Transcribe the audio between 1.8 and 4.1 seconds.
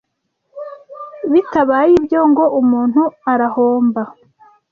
ibyo ngo umuntu arahomba.